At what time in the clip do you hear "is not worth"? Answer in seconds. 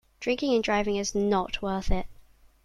0.95-1.91